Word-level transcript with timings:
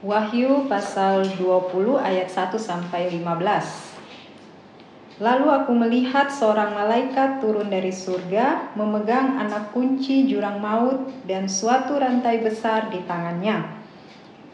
Wahyu 0.00 0.64
pasal 0.64 1.28
20 1.36 2.00
ayat 2.00 2.32
1 2.32 2.56
sampai 2.56 3.12
15. 3.20 5.20
Lalu 5.20 5.46
aku 5.52 5.76
melihat 5.76 6.32
seorang 6.32 6.72
malaikat 6.72 7.44
turun 7.44 7.68
dari 7.68 7.92
surga 7.92 8.72
memegang 8.80 9.36
anak 9.36 9.76
kunci 9.76 10.24
jurang 10.24 10.56
maut 10.56 11.04
dan 11.28 11.44
suatu 11.44 12.00
rantai 12.00 12.40
besar 12.40 12.88
di 12.88 13.04
tangannya. 13.04 13.60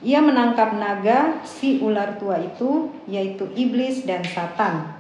Ia 0.03 0.19
menangkap 0.19 0.83
naga, 0.83 1.39
si 1.47 1.79
ular 1.79 2.19
tua 2.19 2.43
itu, 2.43 2.91
yaitu 3.07 3.47
iblis 3.55 4.03
dan 4.03 4.27
satan. 4.27 4.99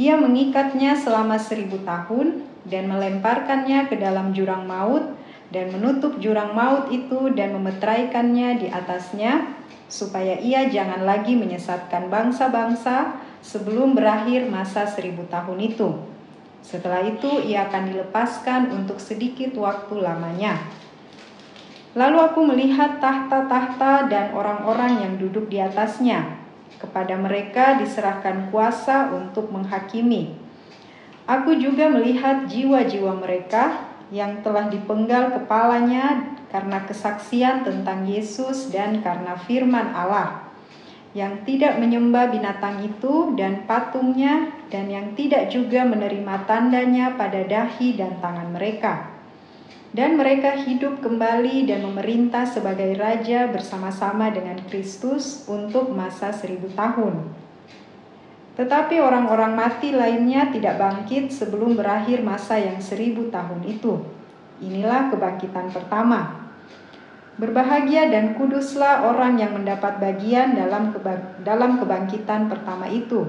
Ia 0.00 0.16
mengikatnya 0.16 0.96
selama 0.96 1.36
seribu 1.36 1.84
tahun 1.84 2.48
dan 2.64 2.88
melemparkannya 2.88 3.92
ke 3.92 4.00
dalam 4.00 4.32
jurang 4.32 4.64
maut 4.64 5.19
dan 5.50 5.74
menutup 5.74 6.18
jurang 6.22 6.54
maut 6.54 6.90
itu 6.94 7.34
dan 7.34 7.54
memeteraikannya 7.58 8.62
di 8.62 8.66
atasnya 8.70 9.58
supaya 9.90 10.38
ia 10.38 10.70
jangan 10.70 11.02
lagi 11.02 11.34
menyesatkan 11.34 12.06
bangsa-bangsa 12.06 13.18
sebelum 13.42 13.98
berakhir 13.98 14.46
masa 14.46 14.86
seribu 14.86 15.26
tahun 15.26 15.58
itu. 15.58 15.98
Setelah 16.62 17.02
itu 17.02 17.42
ia 17.42 17.66
akan 17.66 17.90
dilepaskan 17.90 18.70
untuk 18.70 19.02
sedikit 19.02 19.50
waktu 19.58 19.98
lamanya. 19.98 20.62
Lalu 21.98 22.18
aku 22.22 22.40
melihat 22.46 23.02
tahta-tahta 23.02 24.06
dan 24.06 24.30
orang-orang 24.30 25.02
yang 25.02 25.14
duduk 25.18 25.50
di 25.50 25.58
atasnya. 25.58 26.38
Kepada 26.78 27.18
mereka 27.18 27.76
diserahkan 27.82 28.54
kuasa 28.54 29.10
untuk 29.10 29.50
menghakimi. 29.50 30.38
Aku 31.26 31.58
juga 31.58 31.90
melihat 31.90 32.46
jiwa-jiwa 32.46 33.18
mereka 33.18 33.89
yang 34.10 34.42
telah 34.42 34.66
dipenggal 34.66 35.38
kepalanya 35.38 36.34
karena 36.50 36.82
kesaksian 36.86 37.62
tentang 37.62 38.06
Yesus 38.06 38.74
dan 38.74 39.02
karena 39.02 39.38
firman 39.38 39.94
Allah 39.94 40.50
yang 41.10 41.42
tidak 41.42 41.82
menyembah 41.82 42.30
binatang 42.30 42.86
itu 42.86 43.34
dan 43.34 43.66
patungnya 43.66 44.54
dan 44.70 44.86
yang 44.86 45.18
tidak 45.18 45.50
juga 45.50 45.82
menerima 45.82 46.46
tandanya 46.46 47.18
pada 47.18 47.42
dahi 47.42 47.98
dan 47.98 48.22
tangan 48.22 48.54
mereka. 48.54 49.10
Dan 49.90 50.14
mereka 50.14 50.54
hidup 50.54 51.02
kembali 51.02 51.66
dan 51.66 51.82
memerintah 51.82 52.46
sebagai 52.46 52.94
raja 52.94 53.50
bersama-sama 53.50 54.30
dengan 54.30 54.62
Kristus 54.70 55.42
untuk 55.50 55.90
masa 55.90 56.30
seribu 56.30 56.70
tahun. 56.78 57.26
Tetapi 58.58 58.98
orang-orang 58.98 59.54
mati 59.54 59.94
lainnya 59.94 60.50
tidak 60.50 60.78
bangkit 60.78 61.30
sebelum 61.30 61.78
berakhir 61.78 62.22
masa 62.24 62.58
yang 62.58 62.82
seribu 62.82 63.30
tahun 63.30 63.62
itu. 63.66 64.02
Inilah 64.60 65.08
kebangkitan 65.14 65.70
pertama. 65.70 66.50
Berbahagia 67.40 68.12
dan 68.12 68.36
kuduslah 68.36 69.08
orang 69.08 69.40
yang 69.40 69.56
mendapat 69.56 69.96
bagian 69.96 70.52
dalam 70.52 70.92
dalam 71.40 71.80
kebangkitan 71.80 72.52
pertama 72.52 72.84
itu. 72.90 73.24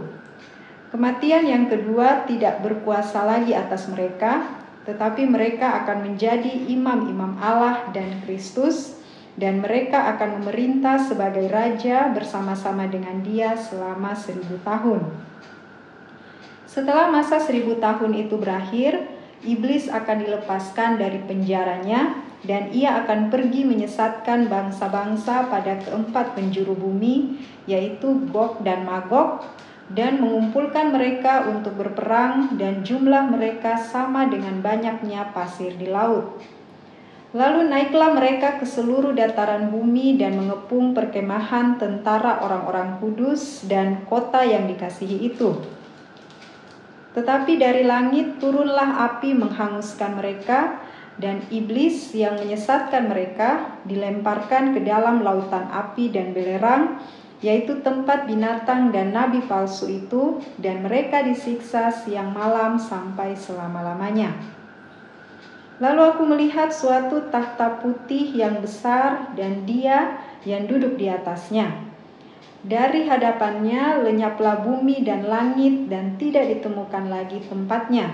Kematian 0.92 1.48
yang 1.48 1.72
kedua 1.72 2.28
tidak 2.28 2.60
berkuasa 2.60 3.24
lagi 3.24 3.56
atas 3.56 3.88
mereka, 3.88 4.60
tetapi 4.84 5.24
mereka 5.24 5.86
akan 5.86 6.12
menjadi 6.12 6.52
imam-imam 6.68 7.40
Allah 7.40 7.88
dan 7.96 8.20
Kristus, 8.28 9.00
dan 9.40 9.64
mereka 9.64 10.12
akan 10.16 10.42
memerintah 10.42 11.00
sebagai 11.00 11.48
raja 11.48 12.12
bersama-sama 12.12 12.88
dengan 12.88 13.24
Dia 13.24 13.56
selama 13.56 14.12
seribu 14.12 14.60
tahun. 14.64 15.08
Setelah 16.68 17.12
masa 17.12 17.40
seribu 17.40 17.80
tahun 17.80 18.16
itu 18.16 18.40
berakhir, 18.40 19.08
iblis 19.44 19.92
akan 19.92 20.24
dilepaskan 20.24 21.00
dari 21.00 21.20
penjaranya 21.28 22.16
dan 22.42 22.74
ia 22.74 23.06
akan 23.06 23.30
pergi 23.30 23.68
menyesatkan 23.68 24.50
bangsa-bangsa 24.50 25.52
pada 25.52 25.78
keempat 25.78 26.34
penjuru 26.34 26.74
bumi, 26.74 27.38
yaitu 27.70 28.26
Gog 28.34 28.66
dan 28.66 28.82
Magog, 28.82 29.46
dan 29.94 30.24
mengumpulkan 30.24 30.90
mereka 30.90 31.46
untuk 31.52 31.78
berperang, 31.78 32.58
dan 32.58 32.82
jumlah 32.82 33.30
mereka 33.30 33.78
sama 33.78 34.26
dengan 34.26 34.64
banyaknya 34.64 35.30
pasir 35.36 35.76
di 35.78 35.86
laut. 35.92 36.42
Lalu 37.32 37.72
naiklah 37.72 38.12
mereka 38.12 38.60
ke 38.60 38.68
seluruh 38.68 39.16
dataran 39.16 39.72
bumi 39.72 40.20
dan 40.20 40.36
mengepung 40.36 40.92
perkemahan 40.92 41.80
tentara 41.80 42.44
orang-orang 42.44 43.00
kudus 43.00 43.64
dan 43.72 44.04
kota 44.04 44.44
yang 44.44 44.68
dikasihi 44.68 45.32
itu. 45.32 45.56
Tetapi 47.16 47.56
dari 47.56 47.88
langit 47.88 48.40
turunlah 48.44 49.16
api 49.16 49.32
menghanguskan 49.32 50.20
mereka, 50.20 50.84
dan 51.20 51.44
iblis 51.52 52.12
yang 52.16 52.40
menyesatkan 52.40 53.12
mereka 53.12 53.80
dilemparkan 53.84 54.76
ke 54.76 54.80
dalam 54.84 55.24
lautan 55.24 55.72
api 55.72 56.12
dan 56.12 56.36
belerang, 56.36 57.00
yaitu 57.40 57.80
tempat 57.80 58.28
binatang 58.28 58.92
dan 58.92 59.16
nabi 59.16 59.40
palsu 59.44 59.88
itu, 59.88 60.40
dan 60.60 60.84
mereka 60.84 61.24
disiksa 61.24 61.92
siang 61.92 62.32
malam 62.32 62.76
sampai 62.80 63.36
selama-lamanya. 63.36 64.61
Lalu 65.82 66.02
aku 66.14 66.24
melihat 66.30 66.70
suatu 66.70 67.34
tahta 67.34 67.82
putih 67.82 68.38
yang 68.38 68.62
besar, 68.62 69.34
dan 69.34 69.66
Dia 69.66 70.22
yang 70.46 70.70
duduk 70.70 71.02
di 71.02 71.10
atasnya. 71.10 71.90
Dari 72.62 73.10
hadapannya 73.10 74.06
lenyaplah 74.06 74.62
bumi 74.62 75.02
dan 75.02 75.26
langit, 75.26 75.90
dan 75.90 76.22
tidak 76.22 76.46
ditemukan 76.46 77.10
lagi 77.10 77.42
tempatnya 77.50 78.14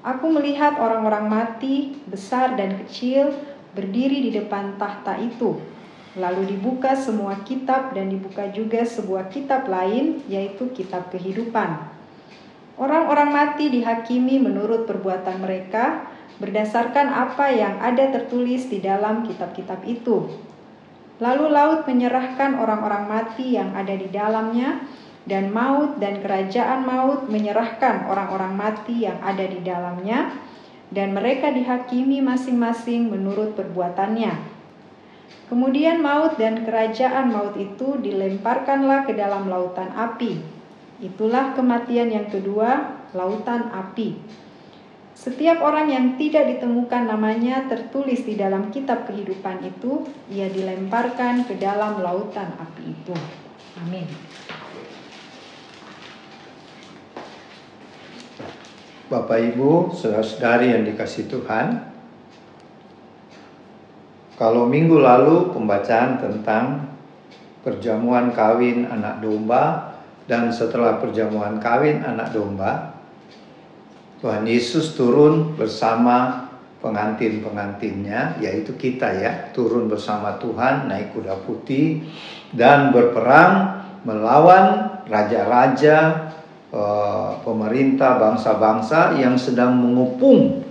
Aku 0.00 0.32
melihat 0.32 0.80
orang-orang 0.80 1.28
mati, 1.28 1.92
besar 2.08 2.56
dan 2.56 2.80
kecil, 2.80 3.36
berdiri 3.76 4.24
di 4.24 4.30
depan 4.32 4.80
tahta 4.80 5.20
itu. 5.20 5.60
Lalu 6.16 6.56
dibuka 6.56 6.96
semua 6.96 7.44
kitab 7.44 7.92
dan 7.92 8.08
dibuka 8.08 8.48
juga 8.48 8.80
sebuah 8.80 9.28
kitab 9.28 9.68
lain, 9.68 10.24
yaitu 10.24 10.72
kitab 10.72 11.12
kehidupan. 11.12 11.84
Orang-orang 12.80 13.28
mati 13.28 13.68
dihakimi 13.68 14.40
menurut 14.40 14.88
perbuatan 14.88 15.36
mereka 15.36 16.08
berdasarkan 16.38 17.10
apa 17.10 17.50
yang 17.50 17.82
ada 17.82 18.14
tertulis 18.14 18.70
di 18.70 18.78
dalam 18.78 19.26
kitab-kitab 19.26 19.82
itu. 19.82 20.30
Lalu 21.20 21.52
laut 21.52 21.84
menyerahkan 21.84 22.56
orang-orang 22.56 23.04
mati 23.10 23.58
yang 23.58 23.74
ada 23.76 23.92
di 23.92 24.08
dalamnya 24.08 24.80
dan 25.28 25.52
maut 25.52 26.00
dan 26.00 26.24
kerajaan 26.24 26.86
maut 26.86 27.28
menyerahkan 27.28 28.08
orang-orang 28.08 28.56
mati 28.56 29.04
yang 29.04 29.20
ada 29.20 29.44
di 29.44 29.60
dalamnya 29.60 30.32
dan 30.90 31.12
mereka 31.12 31.52
dihakimi 31.52 32.24
masing-masing 32.24 33.12
menurut 33.12 33.54
perbuatannya. 33.54 34.60
Kemudian 35.46 35.98
maut 36.02 36.38
dan 36.38 36.62
kerajaan 36.62 37.30
maut 37.30 37.54
itu 37.58 37.98
dilemparkanlah 37.98 39.06
ke 39.06 39.12
dalam 39.14 39.50
lautan 39.50 39.90
api. 39.94 40.38
Itulah 41.02 41.54
kematian 41.58 42.10
yang 42.10 42.26
kedua, 42.30 42.98
lautan 43.14 43.70
api. 43.70 44.18
Setiap 45.20 45.60
orang 45.60 45.92
yang 45.92 46.06
tidak 46.16 46.48
ditemukan 46.48 47.04
namanya 47.04 47.68
tertulis 47.68 48.24
di 48.24 48.40
dalam 48.40 48.72
kitab 48.72 49.04
kehidupan 49.04 49.60
itu, 49.68 50.08
ia 50.32 50.48
dilemparkan 50.48 51.44
ke 51.44 51.60
dalam 51.60 52.00
lautan 52.00 52.56
api 52.56 52.88
itu. 52.88 53.12
Amin. 53.84 54.08
Bapak 59.12 59.44
Ibu, 59.52 59.92
saudara-saudari 59.92 60.72
yang 60.72 60.88
dikasih 60.88 61.28
Tuhan. 61.28 61.92
Kalau 64.40 64.64
minggu 64.64 65.04
lalu 65.04 65.52
pembacaan 65.52 66.16
tentang 66.16 66.96
perjamuan 67.60 68.32
kawin 68.32 68.88
anak 68.88 69.20
domba 69.20 69.92
dan 70.24 70.48
setelah 70.48 70.96
perjamuan 70.96 71.60
kawin 71.60 72.00
anak 72.00 72.32
domba, 72.32 72.99
Tuhan 74.20 74.44
Yesus 74.44 75.00
turun 75.00 75.56
bersama 75.56 76.44
pengantin-pengantinnya, 76.84 78.36
yaitu 78.40 78.76
kita 78.76 79.16
ya, 79.16 79.32
turun 79.56 79.88
bersama 79.88 80.36
Tuhan 80.36 80.92
naik 80.92 81.16
kuda 81.16 81.40
putih 81.48 82.04
dan 82.52 82.92
berperang 82.92 83.80
melawan 84.04 85.00
raja-raja, 85.08 86.28
uh, 86.68 87.40
pemerintah 87.40 88.20
bangsa-bangsa 88.20 89.16
yang 89.16 89.40
sedang 89.40 89.80
mengupung 89.80 90.68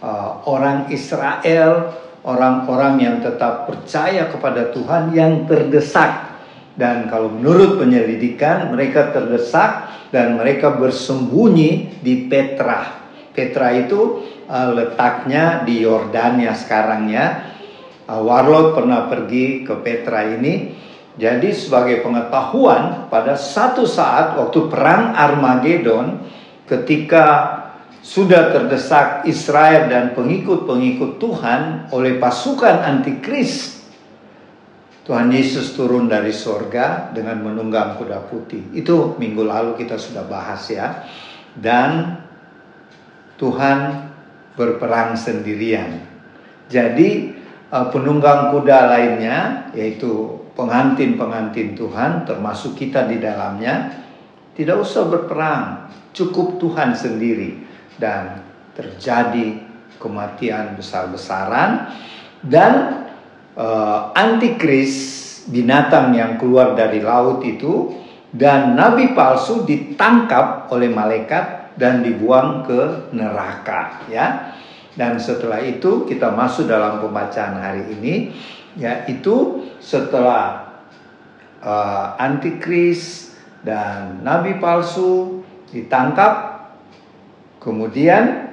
uh, 0.00 0.40
orang 0.48 0.88
Israel, 0.88 1.92
orang-orang 2.24 2.96
yang 3.00 3.16
tetap 3.20 3.68
percaya 3.68 4.32
kepada 4.32 4.72
Tuhan 4.72 5.12
yang 5.12 5.44
terdesak. 5.44 6.29
Dan 6.74 7.10
kalau 7.10 7.34
menurut 7.34 7.82
penyelidikan 7.82 8.70
mereka 8.70 9.10
terdesak 9.10 9.90
dan 10.14 10.38
mereka 10.38 10.74
bersembunyi 10.78 12.00
di 12.00 12.30
Petra. 12.30 13.10
Petra 13.30 13.74
itu 13.74 14.26
uh, 14.46 14.70
letaknya 14.74 15.62
di 15.66 15.82
Yordania 15.82 16.54
sekarang 16.54 17.10
ya. 17.10 17.26
Uh, 18.06 18.22
Warlord 18.22 18.74
pernah 18.78 19.06
pergi 19.06 19.66
ke 19.66 19.74
Petra 19.82 20.26
ini 20.30 20.80
jadi 21.20 21.52
sebagai 21.52 22.00
pengetahuan 22.00 23.12
pada 23.12 23.34
satu 23.34 23.84
saat 23.84 24.40
waktu 24.40 24.72
perang 24.72 25.12
Armageddon 25.12 26.22
ketika 26.64 27.58
sudah 28.00 28.54
terdesak 28.54 29.28
Israel 29.28 29.92
dan 29.92 30.16
pengikut-pengikut 30.16 31.20
Tuhan 31.20 31.92
oleh 31.92 32.16
pasukan 32.16 32.80
antikris. 32.80 33.79
Tuhan 35.10 35.26
Yesus 35.34 35.74
turun 35.74 36.06
dari 36.06 36.30
sorga 36.30 37.10
dengan 37.10 37.42
menunggang 37.42 37.98
kuda 37.98 38.30
putih. 38.30 38.70
Itu 38.70 39.18
minggu 39.18 39.42
lalu 39.42 39.74
kita 39.74 39.98
sudah 39.98 40.22
bahas 40.30 40.62
ya. 40.70 41.02
Dan 41.50 42.14
Tuhan 43.34 44.06
berperang 44.54 45.18
sendirian. 45.18 45.98
Jadi 46.70 47.34
eh, 47.74 47.86
penunggang 47.90 48.54
kuda 48.54 48.86
lainnya 48.86 49.66
yaitu 49.74 50.46
pengantin-pengantin 50.54 51.74
Tuhan 51.74 52.22
termasuk 52.22 52.78
kita 52.78 53.10
di 53.10 53.18
dalamnya 53.18 53.90
tidak 54.54 54.78
usah 54.78 55.10
berperang, 55.10 55.90
cukup 56.14 56.62
Tuhan 56.62 56.94
sendiri 56.94 57.66
dan 57.98 58.46
terjadi 58.78 59.58
kematian 59.98 60.78
besar-besaran 60.78 61.98
dan 62.46 63.09
uh, 63.56 64.14
antikris 64.14 65.18
binatang 65.50 66.14
yang 66.14 66.38
keluar 66.38 66.76
dari 66.78 67.02
laut 67.02 67.42
itu 67.42 67.94
dan 68.30 68.78
nabi 68.78 69.10
palsu 69.16 69.66
ditangkap 69.66 70.70
oleh 70.70 70.86
malaikat 70.86 71.74
dan 71.74 72.04
dibuang 72.04 72.62
ke 72.62 73.10
neraka 73.16 74.06
ya. 74.10 74.54
Dan 74.90 75.16
setelah 75.22 75.62
itu 75.62 76.04
kita 76.04 76.34
masuk 76.34 76.66
dalam 76.66 77.00
pembacaan 77.00 77.56
hari 77.56 77.94
ini 77.94 78.14
yaitu 78.76 79.66
setelah 79.80 80.76
uh, 81.62 82.14
antikris 82.20 83.32
dan 83.66 84.20
nabi 84.22 84.58
palsu 84.58 85.40
ditangkap 85.70 86.60
kemudian 87.62 88.49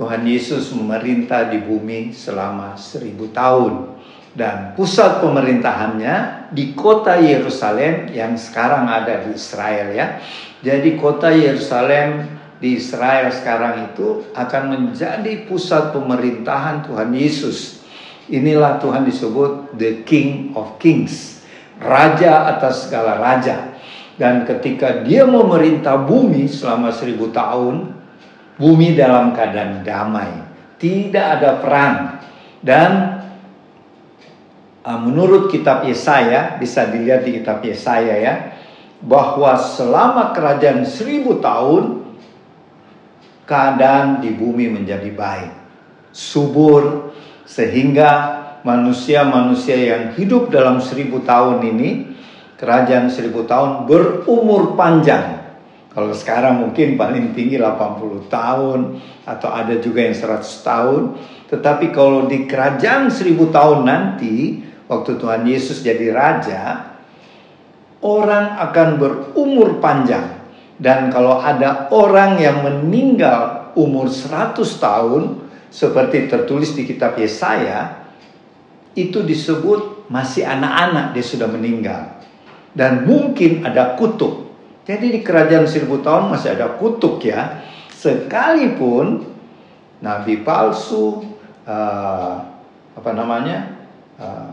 Tuhan 0.00 0.24
Yesus 0.24 0.72
memerintah 0.72 1.52
di 1.52 1.60
bumi 1.60 2.16
selama 2.16 2.72
seribu 2.80 3.28
tahun 3.36 4.00
dan 4.32 4.72
pusat 4.72 5.20
pemerintahannya 5.20 6.48
di 6.56 6.72
kota 6.72 7.20
Yerusalem 7.20 8.08
yang 8.08 8.32
sekarang 8.32 8.88
ada 8.88 9.28
di 9.28 9.36
Israel 9.36 9.92
ya. 9.92 10.16
Jadi 10.64 10.96
kota 10.96 11.28
Yerusalem 11.28 12.32
di 12.56 12.80
Israel 12.80 13.28
sekarang 13.28 13.92
itu 13.92 14.24
akan 14.32 14.62
menjadi 14.72 15.44
pusat 15.44 15.92
pemerintahan 15.92 16.88
Tuhan 16.88 17.12
Yesus. 17.12 17.84
Inilah 18.32 18.80
Tuhan 18.80 19.04
disebut 19.04 19.76
the 19.76 20.00
King 20.08 20.56
of 20.56 20.80
Kings, 20.80 21.44
raja 21.76 22.48
atas 22.56 22.88
segala 22.88 23.20
raja. 23.20 23.76
Dan 24.16 24.48
ketika 24.48 25.04
dia 25.04 25.28
memerintah 25.28 26.00
bumi 26.08 26.48
selama 26.48 26.88
seribu 26.88 27.28
tahun, 27.28 27.99
bumi 28.60 28.92
dalam 28.92 29.32
keadaan 29.32 29.80
damai, 29.80 30.30
tidak 30.76 31.40
ada 31.40 31.50
perang. 31.58 31.96
Dan 32.60 32.90
uh, 34.84 35.00
menurut 35.00 35.48
kitab 35.48 35.88
Yesaya, 35.88 36.60
bisa 36.60 36.84
dilihat 36.92 37.24
di 37.24 37.40
kitab 37.40 37.64
Yesaya 37.64 38.14
ya, 38.20 38.34
bahwa 39.00 39.56
selama 39.56 40.36
kerajaan 40.36 40.84
seribu 40.84 41.40
tahun, 41.40 42.04
keadaan 43.48 44.20
di 44.20 44.36
bumi 44.36 44.68
menjadi 44.68 45.08
baik, 45.08 45.52
subur, 46.12 47.16
sehingga 47.48 48.38
manusia-manusia 48.62 49.74
yang 49.74 50.04
hidup 50.14 50.52
dalam 50.52 50.84
seribu 50.84 51.24
tahun 51.24 51.64
ini, 51.64 51.90
kerajaan 52.60 53.08
seribu 53.08 53.48
tahun 53.48 53.88
berumur 53.88 54.76
panjang. 54.76 55.39
Kalau 55.90 56.14
sekarang 56.14 56.62
mungkin 56.62 56.94
paling 56.94 57.34
tinggi 57.34 57.58
80 57.58 58.30
tahun 58.30 59.02
atau 59.26 59.48
ada 59.50 59.74
juga 59.82 60.06
yang 60.06 60.14
100 60.14 60.46
tahun. 60.62 61.02
Tetapi 61.50 61.90
kalau 61.90 62.30
di 62.30 62.46
kerajaan 62.46 63.10
seribu 63.10 63.50
tahun 63.50 63.82
nanti, 63.82 64.62
waktu 64.86 65.18
Tuhan 65.18 65.42
Yesus 65.50 65.82
jadi 65.82 66.14
raja, 66.14 66.94
orang 68.00 68.56
akan 68.70 68.88
berumur 68.96 69.82
panjang 69.82 70.40
dan 70.80 71.12
kalau 71.12 71.38
ada 71.38 71.92
orang 71.92 72.40
yang 72.40 72.64
meninggal 72.64 73.70
umur 73.76 74.08
100 74.08 74.56
tahun 74.80 75.22
seperti 75.70 76.26
tertulis 76.26 76.72
di 76.74 76.88
kitab 76.88 77.14
Yesaya 77.20 78.10
itu 78.96 79.22
disebut 79.22 80.10
masih 80.10 80.42
anak-anak 80.42 81.14
dia 81.14 81.22
sudah 81.22 81.46
meninggal 81.46 82.18
dan 82.74 83.06
mungkin 83.06 83.62
ada 83.62 83.94
kutuk. 83.94 84.49
Jadi 84.84 85.06
di 85.12 85.20
kerajaan 85.20 85.68
seribu 85.68 86.00
tahun 86.00 86.32
masih 86.32 86.56
ada 86.56 86.80
kutuk 86.80 87.20
ya. 87.24 87.60
Sekalipun 87.92 89.28
nabi 90.00 90.40
palsu 90.40 91.20
uh, 91.68 92.34
apa 92.96 93.10
namanya 93.12 93.76
uh, 94.16 94.50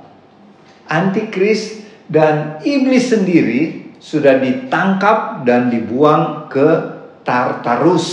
antikris 0.92 1.88
dan 2.12 2.60
iblis 2.64 3.12
sendiri 3.12 3.92
sudah 3.98 4.40
ditangkap 4.40 5.44
dan 5.44 5.68
dibuang 5.72 6.48
ke 6.48 6.96
Tartarus 7.28 8.08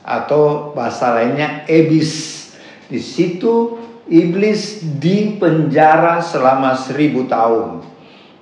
atau 0.00 0.72
bahasa 0.72 1.12
lainnya 1.12 1.68
Ebis. 1.68 2.40
Di 2.88 2.96
situ 2.96 3.76
iblis 4.08 4.80
dipenjara 4.96 6.24
selama 6.24 6.72
seribu 6.72 7.28
tahun 7.28 7.84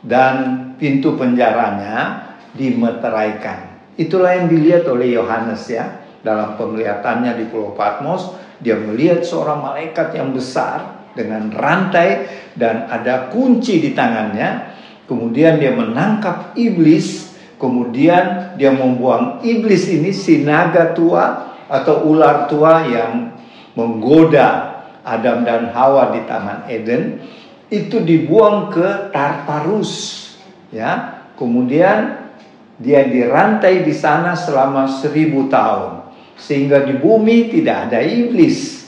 dan 0.06 0.34
pintu 0.78 1.18
penjaranya 1.18 2.27
dimeteraikan. 2.54 3.92
Itulah 3.98 4.38
yang 4.38 4.46
dilihat 4.48 4.86
oleh 4.86 5.18
Yohanes 5.18 5.66
ya 5.68 6.00
dalam 6.22 6.54
penglihatannya 6.54 7.34
di 7.36 7.44
Pulau 7.50 7.74
Patmos. 7.74 8.38
Dia 8.58 8.78
melihat 8.78 9.22
seorang 9.22 9.62
malaikat 9.62 10.14
yang 10.18 10.34
besar 10.34 11.10
dengan 11.14 11.50
rantai 11.50 12.26
dan 12.58 12.86
ada 12.90 13.30
kunci 13.30 13.78
di 13.82 13.94
tangannya 13.94 14.78
Kemudian 15.08 15.56
dia 15.56 15.72
menangkap 15.72 16.52
iblis, 16.52 17.32
kemudian 17.56 18.54
dia 18.60 18.68
membuang 18.76 19.40
iblis 19.40 19.88
ini 19.88 20.12
si 20.12 20.44
naga 20.44 20.92
tua 20.92 21.56
atau 21.64 22.04
ular 22.12 22.44
tua 22.44 22.84
yang 22.84 23.32
menggoda 23.72 24.76
Adam 25.00 25.48
dan 25.48 25.72
Hawa 25.72 26.12
di 26.12 26.28
Taman 26.28 26.68
Eden 26.68 27.24
itu 27.72 28.04
dibuang 28.04 28.68
ke 28.68 29.08
Tartarus 29.08 30.24
ya 30.72 31.24
kemudian 31.40 32.17
dia 32.78 33.02
dirantai 33.10 33.82
di 33.82 33.90
sana 33.90 34.38
selama 34.38 34.86
seribu 34.86 35.50
tahun 35.50 36.14
sehingga 36.38 36.86
di 36.86 36.94
bumi 36.94 37.50
tidak 37.50 37.90
ada 37.90 37.98
iblis. 38.06 38.86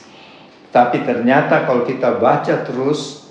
Tapi 0.71 1.03
ternyata 1.03 1.67
kalau 1.67 1.83
kita 1.83 2.23
baca 2.23 2.63
terus 2.63 3.27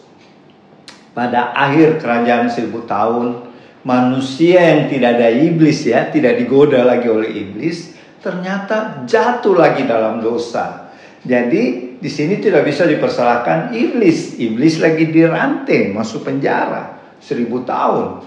pada 1.15 1.55
akhir 1.55 2.03
kerajaan 2.03 2.51
seribu 2.51 2.83
tahun 2.83 3.47
manusia 3.87 4.59
yang 4.59 4.91
tidak 4.91 5.15
ada 5.15 5.31
iblis 5.31 5.87
ya 5.87 6.11
tidak 6.11 6.35
digoda 6.35 6.83
lagi 6.83 7.07
oleh 7.07 7.31
iblis 7.31 7.95
ternyata 8.19 9.07
jatuh 9.07 9.55
lagi 9.55 9.87
dalam 9.87 10.19
dosa. 10.19 10.91
Jadi 11.23 11.95
di 11.99 12.09
sini 12.11 12.39
tidak 12.43 12.67
bisa 12.67 12.83
dipersalahkan 12.83 13.71
iblis. 13.71 14.35
Iblis 14.35 14.83
lagi 14.83 15.07
dirantai 15.07 15.95
masuk 15.95 16.27
penjara 16.27 16.99
seribu 17.23 17.63
tahun 17.63 18.23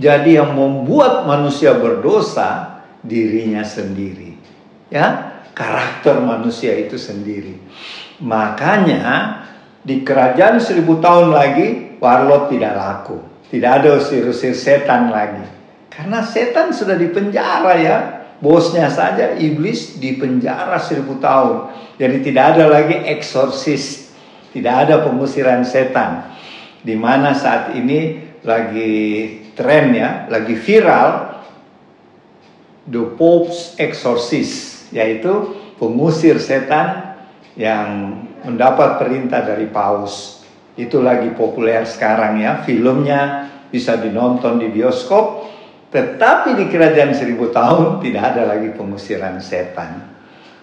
jadi 0.00 0.44
yang 0.44 0.56
membuat 0.56 1.24
manusia 1.28 1.76
berdosa 1.76 2.80
dirinya 3.02 3.64
sendiri 3.66 4.38
ya 4.88 5.40
karakter 5.52 6.20
manusia 6.20 6.72
itu 6.76 6.96
sendiri 6.96 7.58
makanya 8.22 9.42
di 9.82 10.06
kerajaan 10.06 10.62
seribu 10.62 11.02
tahun 11.02 11.34
lagi 11.34 11.98
warlot 11.98 12.50
tidak 12.50 12.74
laku. 12.74 13.18
Tidak 13.50 13.70
ada 13.70 13.98
usir-usir 13.98 14.54
setan 14.54 15.10
lagi. 15.10 15.44
Karena 15.92 16.22
setan 16.22 16.70
sudah 16.72 16.94
dipenjara 16.94 17.74
ya. 17.78 17.96
Bosnya 18.42 18.90
saja 18.90 19.38
iblis 19.38 20.02
dipenjara 20.02 20.74
seribu 20.82 21.22
tahun. 21.22 21.70
Jadi 21.94 22.16
tidak 22.26 22.58
ada 22.58 22.64
lagi 22.70 22.96
eksorsis. 23.06 24.10
Tidak 24.50 24.74
ada 24.88 25.06
pengusiran 25.06 25.62
setan. 25.62 26.30
Di 26.82 26.98
mana 26.98 27.34
saat 27.34 27.74
ini 27.78 28.18
lagi 28.42 28.92
tren 29.54 29.94
ya, 29.94 30.26
lagi 30.26 30.58
viral 30.58 31.32
The 32.82 33.14
Pope's 33.14 33.78
Exorcist, 33.78 34.90
yaitu 34.90 35.54
pengusir 35.78 36.42
setan 36.42 37.14
yang 37.54 38.18
mendapat 38.42 38.98
perintah 38.98 39.46
dari 39.46 39.70
paus. 39.70 40.42
Itu 40.74 41.04
lagi 41.04 41.30
populer 41.36 41.86
sekarang 41.86 42.42
ya. 42.42 42.64
Filmnya 42.66 43.46
bisa 43.70 43.94
dinonton 44.00 44.58
di 44.58 44.68
bioskop. 44.72 45.46
Tetapi 45.92 46.56
di 46.56 46.72
kerajaan 46.72 47.12
seribu 47.12 47.52
tahun 47.52 48.00
tidak 48.00 48.22
ada 48.34 48.56
lagi 48.56 48.72
pengusiran 48.72 49.36
setan. 49.38 50.08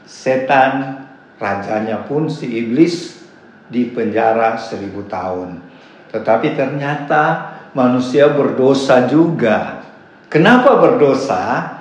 Setan 0.03 1.05
rajanya 1.37 2.03
pun 2.09 2.27
si 2.27 2.49
iblis 2.49 3.21
di 3.69 3.93
penjara 3.93 4.57
seribu 4.57 5.05
tahun. 5.05 5.61
Tetapi 6.09 6.57
ternyata 6.57 7.48
manusia 7.73 8.31
berdosa 8.33 9.05
juga. 9.09 9.85
Kenapa 10.29 10.77
berdosa? 10.77 11.75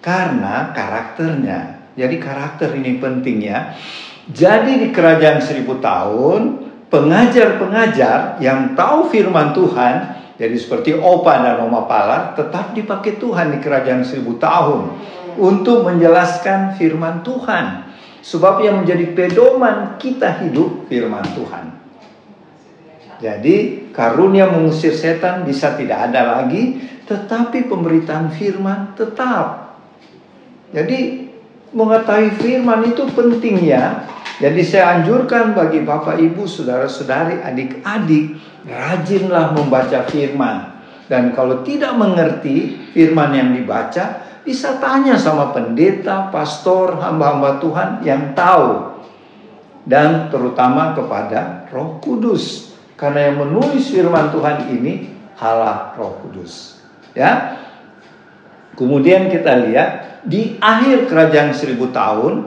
Karena 0.00 0.70
karakternya. 0.72 1.92
Jadi 1.98 2.16
karakter 2.16 2.72
ini 2.78 2.96
penting 3.02 3.38
ya. 3.44 3.74
Jadi 4.30 4.78
di 4.78 4.88
kerajaan 4.94 5.42
seribu 5.42 5.82
tahun 5.82 6.70
pengajar-pengajar 6.90 8.38
yang 8.42 8.78
tahu 8.78 9.10
firman 9.10 9.50
Tuhan, 9.54 9.94
jadi 10.38 10.56
seperti 10.56 10.94
Opa 10.94 11.42
dan 11.42 11.66
Oma 11.66 11.86
Pala, 11.90 12.34
tetap 12.38 12.72
dipakai 12.72 13.18
Tuhan 13.18 13.54
di 13.54 13.58
kerajaan 13.58 14.06
seribu 14.06 14.38
tahun 14.38 14.94
untuk 15.38 15.86
menjelaskan 15.86 16.78
firman 16.78 17.26
Tuhan. 17.26 17.90
Sebab 18.20 18.60
yang 18.60 18.84
menjadi 18.84 19.16
pedoman 19.16 19.96
kita 19.96 20.44
hidup 20.44 20.86
firman 20.92 21.24
Tuhan. 21.32 21.79
Jadi 23.20 23.88
karunia 23.92 24.48
mengusir 24.48 24.96
setan 24.96 25.44
bisa 25.44 25.76
tidak 25.76 26.08
ada 26.08 26.40
lagi, 26.40 26.80
tetapi 27.04 27.68
pemberitaan 27.68 28.32
firman 28.32 28.96
tetap. 28.96 29.76
Jadi 30.72 31.28
mengetahui 31.76 32.32
firman 32.40 32.80
itu 32.88 33.04
penting 33.12 33.60
ya. 33.60 34.08
Jadi 34.40 34.64
saya 34.64 34.96
anjurkan 34.96 35.52
bagi 35.52 35.84
Bapak 35.84 36.16
Ibu, 36.16 36.48
saudara-saudari, 36.48 37.44
adik-adik, 37.44 38.40
rajinlah 38.64 39.52
membaca 39.52 40.08
firman. 40.08 40.80
Dan 41.12 41.36
kalau 41.36 41.60
tidak 41.60 41.92
mengerti 42.00 42.88
firman 42.96 43.36
yang 43.36 43.52
dibaca, 43.52 44.24
bisa 44.40 44.80
tanya 44.80 45.20
sama 45.20 45.52
pendeta, 45.52 46.32
pastor, 46.32 46.96
hamba-hamba 47.04 47.60
Tuhan 47.60 47.88
yang 48.00 48.32
tahu. 48.32 48.96
Dan 49.84 50.32
terutama 50.32 50.96
kepada 50.96 51.68
Roh 51.68 52.00
Kudus. 52.00 52.69
Karena 53.00 53.32
yang 53.32 53.40
menulis 53.40 53.88
firman 53.88 54.28
Tuhan 54.28 54.68
ini 54.76 55.08
Allah 55.40 55.96
Roh 55.96 56.20
Kudus. 56.20 56.84
Ya. 57.16 57.56
Kemudian 58.76 59.32
kita 59.32 59.56
lihat 59.64 60.20
di 60.28 60.60
akhir 60.60 61.08
kerajaan 61.08 61.56
seribu 61.56 61.88
tahun 61.88 62.44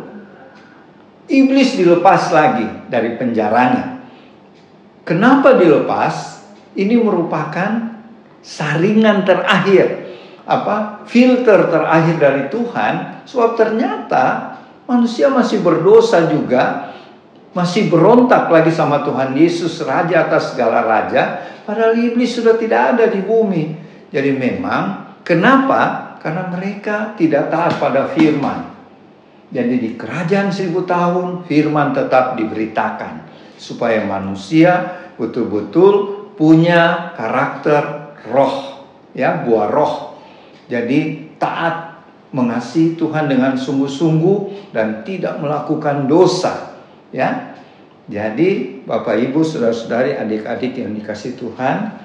iblis 1.26 1.74
dilepas 1.74 2.30
lagi 2.30 2.70
dari 2.86 3.18
penjaranya. 3.18 4.06
Kenapa 5.04 5.58
dilepas? 5.58 6.46
Ini 6.74 6.98
merupakan 6.98 8.02
saringan 8.42 9.22
terakhir, 9.30 10.10
apa 10.46 11.06
filter 11.06 11.70
terakhir 11.70 12.16
dari 12.18 12.44
Tuhan. 12.50 13.26
Sebab 13.30 13.54
ternyata 13.54 14.58
manusia 14.90 15.30
masih 15.30 15.62
berdosa 15.62 16.30
juga, 16.34 16.94
masih 17.54 17.88
berontak 17.88 18.50
lagi 18.50 18.74
sama 18.74 19.06
Tuhan 19.06 19.38
Yesus, 19.38 19.78
Raja 19.86 20.26
atas 20.26 20.54
segala 20.54 20.82
raja. 20.82 21.46
Padahal 21.64 21.96
iblis 21.96 22.34
sudah 22.34 22.58
tidak 22.58 22.98
ada 22.98 23.06
di 23.08 23.22
bumi. 23.22 23.78
Jadi 24.10 24.34
memang 24.34 25.16
kenapa? 25.22 26.14
Karena 26.20 26.50
mereka 26.50 27.14
tidak 27.14 27.54
taat 27.54 27.78
pada 27.78 28.10
firman. 28.12 28.74
Jadi 29.54 29.76
di 29.78 29.90
kerajaan 29.94 30.50
seribu 30.50 30.82
tahun 30.82 31.46
firman 31.46 31.94
tetap 31.94 32.34
diberitakan 32.34 33.30
supaya 33.54 34.02
manusia 34.02 34.98
betul-betul 35.14 36.26
punya 36.34 37.14
karakter 37.14 38.18
roh 38.34 38.82
ya 39.14 39.46
buah 39.46 39.70
roh. 39.70 40.18
Jadi 40.66 41.30
taat 41.38 42.02
mengasihi 42.34 42.98
Tuhan 42.98 43.30
dengan 43.30 43.54
sungguh-sungguh 43.54 44.74
dan 44.74 45.06
tidak 45.06 45.38
melakukan 45.38 46.10
dosa 46.10 46.73
ya. 47.16 47.56
Jadi 48.12 48.84
Bapak 48.84 49.16
Ibu 49.16 49.48
saudara-saudari 49.48 50.20
adik-adik 50.20 50.76
yang 50.76 50.92
dikasih 50.92 51.40
Tuhan 51.40 52.04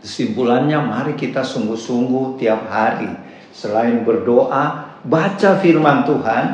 kesimpulannya 0.00 0.80
mari 0.80 1.12
kita 1.12 1.44
sungguh-sungguh 1.44 2.40
tiap 2.40 2.70
hari 2.72 3.12
selain 3.52 4.06
berdoa 4.06 4.88
baca 5.04 5.58
firman 5.60 6.06
Tuhan, 6.06 6.44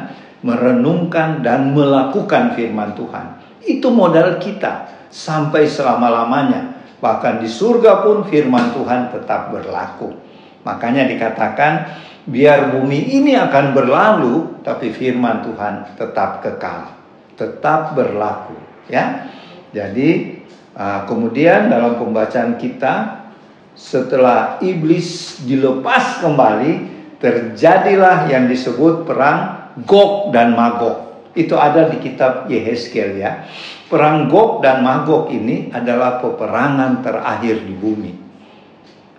merenungkan 0.44 1.40
dan 1.44 1.72
melakukan 1.72 2.56
firman 2.56 2.92
Tuhan. 2.96 3.40
Itu 3.64 3.92
modal 3.92 4.36
kita 4.40 5.06
sampai 5.08 5.64
selama-lamanya. 5.64 6.74
Bahkan 7.00 7.44
di 7.44 7.48
surga 7.48 8.04
pun 8.04 8.24
firman 8.28 8.72
Tuhan 8.72 9.12
tetap 9.12 9.52
berlaku. 9.52 10.12
Makanya 10.64 11.04
dikatakan 11.08 11.72
biar 12.24 12.72
bumi 12.72 13.20
ini 13.20 13.36
akan 13.36 13.76
berlalu 13.76 14.64
tapi 14.64 14.88
firman 14.88 15.44
Tuhan 15.44 16.00
tetap 16.00 16.40
kekal, 16.40 16.88
tetap 17.34 17.98
berlaku, 17.98 18.56
ya. 18.86 19.30
Jadi 19.74 20.40
uh, 20.78 21.02
kemudian 21.10 21.66
dalam 21.66 21.98
pembacaan 21.98 22.54
kita 22.58 23.26
setelah 23.74 24.62
iblis 24.62 25.42
dilepas 25.42 26.22
kembali 26.22 26.94
terjadilah 27.18 28.30
yang 28.30 28.46
disebut 28.46 29.02
perang 29.02 29.72
Gog 29.82 30.30
dan 30.30 30.54
Magog. 30.54 31.26
Itu 31.34 31.58
ada 31.58 31.90
di 31.90 31.98
kitab 31.98 32.46
Yehezkiel 32.46 33.18
ya. 33.18 33.50
Perang 33.90 34.30
Gog 34.30 34.62
dan 34.62 34.86
Magog 34.86 35.26
ini 35.34 35.74
adalah 35.74 36.22
peperangan 36.22 37.02
terakhir 37.02 37.66
di 37.66 37.74
bumi. 37.74 38.12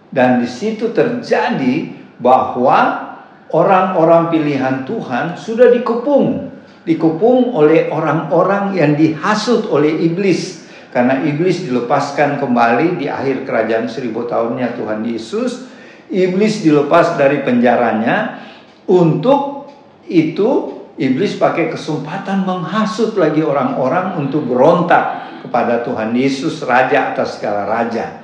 Dan 0.08 0.40
di 0.40 0.48
situ 0.48 0.96
terjadi 0.96 1.92
bahwa 2.24 3.12
orang-orang 3.52 4.32
pilihan 4.32 4.88
Tuhan 4.88 5.36
sudah 5.36 5.76
dikepung. 5.76 6.55
Dikepung 6.86 7.52
oleh 7.58 7.90
orang-orang 7.90 8.78
yang 8.78 8.94
dihasut 8.94 9.66
oleh 9.74 10.06
iblis. 10.06 10.64
Karena 10.94 11.20
iblis 11.26 11.66
dilepaskan 11.66 12.40
kembali 12.40 13.02
di 13.02 13.12
akhir 13.12 13.44
kerajaan 13.44 13.90
seribu 13.90 14.24
tahunnya 14.30 14.80
Tuhan 14.80 15.04
Yesus 15.04 15.76
iblis 16.10 16.62
dilepas 16.62 17.18
dari 17.18 17.42
penjaranya. 17.42 18.44
Untuk 18.86 19.74
itu 20.06 20.78
iblis 21.02 21.42
pakai 21.42 21.74
kesempatan 21.74 22.46
menghasut 22.46 23.18
lagi 23.18 23.42
orang-orang 23.42 24.22
untuk 24.22 24.46
berontak 24.46 25.42
kepada 25.42 25.82
Tuhan 25.82 26.14
Yesus 26.14 26.62
raja 26.62 27.14
atas 27.14 27.42
segala 27.42 27.66
raja. 27.66 28.22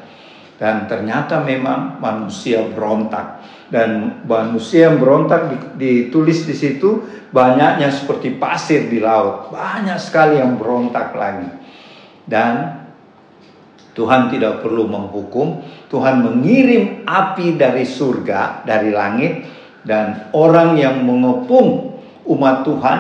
Dan 0.62 0.86
ternyata 0.86 1.42
memang 1.42 1.98
manusia 1.98 2.62
berontak 2.70 3.42
dan 3.72 4.22
manusia 4.28 4.92
yang 4.92 5.00
berontak 5.00 5.74
ditulis 5.80 6.44
di 6.44 6.54
situ 6.54 7.08
banyaknya 7.32 7.88
seperti 7.88 8.36
pasir 8.36 8.92
di 8.92 9.00
laut 9.00 9.48
banyak 9.50 9.96
sekali 9.96 10.44
yang 10.44 10.60
berontak 10.60 11.16
lagi 11.16 11.48
dan 12.28 12.82
Tuhan 13.92 14.32
tidak 14.32 14.64
perlu 14.64 14.88
menghukum, 14.88 15.68
Tuhan 15.92 16.24
mengirim 16.24 17.04
api 17.04 17.60
dari 17.60 17.84
surga, 17.84 18.64
dari 18.64 18.88
langit, 18.96 19.44
dan 19.84 20.32
orang 20.32 20.80
yang 20.80 21.04
mengepung 21.04 22.00
umat 22.24 22.64
Tuhan 22.64 23.00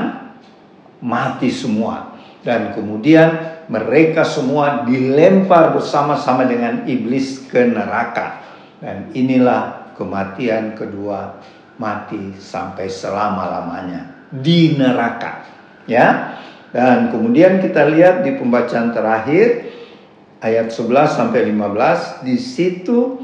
mati 0.99 1.47
semua. 1.47 2.19
Dan 2.43 2.75
kemudian 2.75 3.63
mereka 3.71 4.27
semua 4.27 4.83
dilempar 4.83 5.71
bersama-sama 5.71 6.43
dengan 6.43 6.83
iblis 6.83 7.47
ke 7.47 7.71
neraka. 7.71 8.43
Dan 8.81 9.13
inilah 9.15 9.80
kematian 10.01 10.73
kedua 10.73 11.37
mati 11.77 12.33
sampai 12.41 12.89
selama-lamanya 12.89 14.29
di 14.33 14.73
neraka. 14.73 15.45
Ya. 15.85 16.37
Dan 16.71 17.11
kemudian 17.11 17.59
kita 17.59 17.85
lihat 17.91 18.23
di 18.23 18.39
pembacaan 18.39 18.95
terakhir 18.95 19.69
ayat 20.39 20.71
11 20.71 21.19
sampai 21.19 21.51
15 21.51 22.25
di 22.25 22.39
situ 22.39 23.19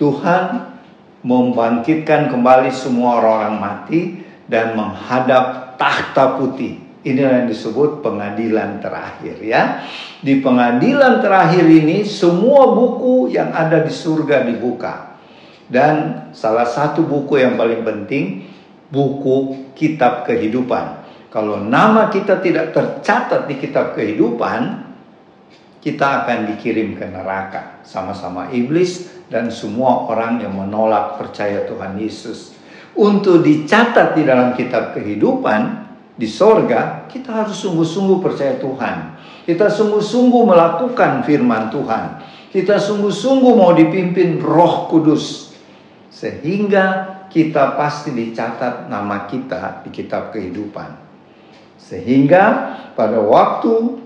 Tuhan 0.00 0.72
membangkitkan 1.20 2.32
kembali 2.32 2.72
semua 2.72 3.20
orang-orang 3.20 3.56
mati 3.60 4.00
dan 4.48 4.72
menghadap 4.72 5.76
tahta 5.76 6.40
putih. 6.40 6.80
Inilah 7.04 7.44
yang 7.44 7.48
disebut 7.48 8.00
pengadilan 8.00 8.80
terakhir 8.80 9.36
ya. 9.44 9.84
Di 10.20 10.40
pengadilan 10.40 11.20
terakhir 11.20 11.64
ini 11.64 12.04
semua 12.04 12.72
buku 12.72 13.32
yang 13.32 13.52
ada 13.52 13.84
di 13.84 13.92
surga 13.92 14.44
dibuka. 14.48 15.09
Dan 15.70 16.28
salah 16.34 16.66
satu 16.66 17.06
buku 17.06 17.38
yang 17.38 17.54
paling 17.54 17.86
penting 17.86 18.50
buku 18.90 19.70
kitab 19.78 20.26
kehidupan. 20.26 21.06
Kalau 21.30 21.62
nama 21.62 22.10
kita 22.10 22.42
tidak 22.42 22.74
tercatat 22.74 23.46
di 23.46 23.54
kitab 23.54 23.94
kehidupan, 23.94 24.90
kita 25.78 26.26
akan 26.26 26.50
dikirim 26.52 26.98
ke 26.98 27.06
neraka 27.06 27.80
sama-sama 27.86 28.50
iblis 28.50 29.08
dan 29.30 29.48
semua 29.48 30.10
orang 30.10 30.42
yang 30.42 30.58
menolak 30.58 31.16
percaya 31.16 31.64
Tuhan 31.70 31.96
Yesus. 32.02 32.58
Untuk 32.98 33.46
dicatat 33.46 34.18
di 34.18 34.26
dalam 34.26 34.58
kitab 34.58 34.92
kehidupan 34.98 35.86
di 36.18 36.26
sorga, 36.26 37.06
kita 37.06 37.46
harus 37.46 37.56
sungguh-sungguh 37.62 38.18
percaya 38.18 38.58
Tuhan. 38.58 38.96
Kita 39.46 39.70
sungguh-sungguh 39.70 40.42
melakukan 40.44 41.22
firman 41.22 41.70
Tuhan. 41.70 42.04
Kita 42.50 42.76
sungguh-sungguh 42.76 43.52
mau 43.54 43.70
dipimpin 43.72 44.42
Roh 44.42 44.90
Kudus, 44.90 45.49
sehingga 46.10 46.86
kita 47.30 47.78
pasti 47.78 48.10
dicatat 48.10 48.90
nama 48.90 49.30
kita 49.30 49.86
di 49.86 49.90
kitab 49.94 50.34
kehidupan. 50.34 50.98
Sehingga 51.78 52.76
pada 52.98 53.22
waktu 53.22 54.02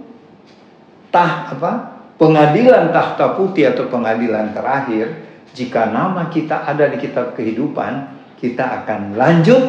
tah 1.09 1.57
apa 1.57 1.73
pengadilan 2.21 2.93
tahta 2.93 3.35
putih 3.35 3.73
atau 3.73 3.89
pengadilan 3.89 4.53
terakhir 4.53 5.25
jika 5.57 5.91
nama 5.91 6.29
kita 6.29 6.69
ada 6.69 6.93
di 6.93 7.01
kitab 7.01 7.33
kehidupan 7.35 8.13
kita 8.39 8.85
akan 8.85 9.17
lanjut 9.17 9.63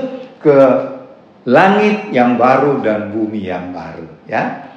ke 0.43 0.57
langit 1.45 2.09
yang 2.11 2.35
baru 2.35 2.81
dan 2.81 3.13
bumi 3.13 3.47
yang 3.47 3.71
baru 3.71 4.09
ya 4.25 4.73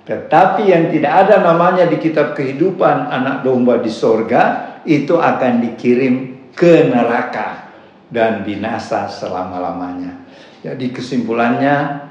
Tetapi 0.00 0.66
yang 0.66 0.90
tidak 0.90 1.12
ada 1.28 1.38
namanya 1.44 1.86
di 1.86 2.00
kitab 2.00 2.34
kehidupan 2.34 3.08
anak 3.14 3.46
domba 3.46 3.78
di 3.78 3.92
sorga 3.92 4.76
itu 4.82 5.14
akan 5.14 5.62
dikirim 5.62 6.39
ke 6.60 6.92
neraka 6.92 7.72
dan 8.12 8.44
binasa 8.44 9.08
selama-lamanya. 9.08 10.28
Jadi 10.60 10.92
kesimpulannya 10.92 12.04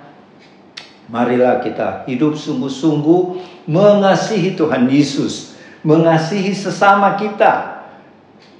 marilah 1.05 1.61
kita 1.61 2.09
hidup 2.09 2.33
sungguh-sungguh 2.33 3.21
mengasihi 3.69 4.57
Tuhan 4.57 4.89
Yesus, 4.89 5.53
mengasihi 5.85 6.49
sesama 6.49 7.13
kita 7.13 7.85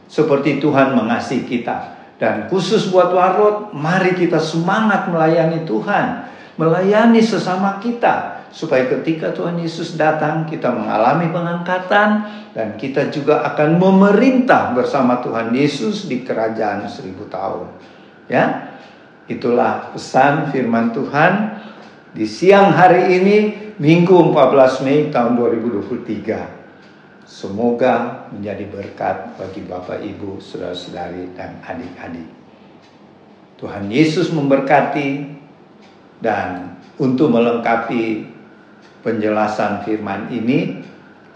seperti 0.05 0.61
Tuhan 0.61 0.93
mengasihi 0.93 1.49
kita. 1.49 1.97
Dan 2.21 2.51
khusus 2.51 2.93
buat 2.93 3.09
warot, 3.09 3.73
mari 3.73 4.13
kita 4.13 4.37
semangat 4.37 5.09
melayani 5.09 5.65
Tuhan, 5.65 6.27
melayani 6.59 7.23
sesama 7.23 7.81
kita, 7.81 8.38
supaya 8.49 8.89
ketika 8.89 9.29
Tuhan 9.33 9.61
Yesus 9.61 9.93
datang, 9.95 10.45
kita 10.49 10.73
mengalami 10.73 11.29
pengangkatan, 11.29 12.09
dan 12.53 12.75
kita 12.75 13.13
juga 13.13 13.45
akan 13.53 13.77
memerintah 13.77 14.73
bersama 14.73 15.21
Tuhan 15.21 15.53
Yesus 15.53 16.09
di 16.09 16.25
kerajaan 16.25 16.89
seribu 16.89 17.29
tahun. 17.29 17.69
Ya, 18.29 18.75
itulah 19.29 19.93
pesan 19.93 20.49
firman 20.49 20.93
Tuhan 20.93 21.61
di 22.13 22.25
siang 22.25 22.73
hari 22.73 23.21
ini, 23.21 23.37
Minggu 23.79 24.33
14 24.33 24.83
Mei 24.83 25.07
tahun 25.07 25.39
2023. 25.39 26.59
Semoga 27.29 28.25
menjadi 28.33 28.65
berkat 28.65 29.37
bagi 29.37 29.61
Bapak, 29.63 30.01
Ibu, 30.01 30.41
saudara-saudari, 30.41 31.31
dan 31.37 31.61
adik-adik. 31.61 32.25
Tuhan 33.61 33.87
Yesus 33.93 34.33
memberkati 34.33 35.37
dan 36.19 36.79
untuk 36.99 37.31
melengkapi 37.31 38.27
penjelasan 38.99 39.87
firman 39.87 40.27
ini, 40.27 40.83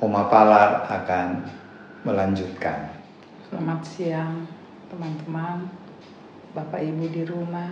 Oma 0.03 0.27
Palar 0.27 0.83
akan 0.91 1.47
melanjutkan. 2.03 2.91
Selamat 3.47 3.79
siang 3.87 4.43
teman-teman, 4.91 5.71
Bapak 6.51 6.83
Ibu 6.83 7.07
di 7.07 7.23
rumah, 7.23 7.71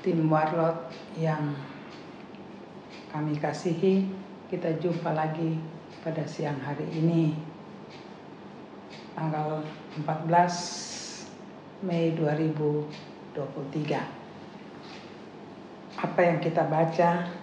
tim 0.00 0.32
Warlot 0.32 0.88
yang 1.20 1.52
kami 3.12 3.36
kasihi, 3.36 4.08
kita 4.48 4.80
jumpa 4.80 5.12
lagi 5.12 5.60
pada 6.00 6.24
siang 6.24 6.56
hari 6.64 6.88
ini 6.96 7.36
tanggal 9.12 9.60
14 10.00 11.84
Mei 11.84 12.16
2023 12.16 14.00
apa 16.02 16.20
yang 16.24 16.40
kita 16.40 16.64
baca 16.66 17.41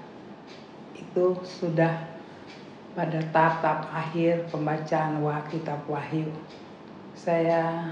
itu 1.20 1.36
sudah 1.44 2.00
pada 2.96 3.20
tahap 3.36 3.92
akhir 3.92 4.48
pembacaan 4.48 5.20
wah 5.20 5.44
kitab 5.52 5.84
Wahyu. 5.84 6.32
Saya 7.12 7.92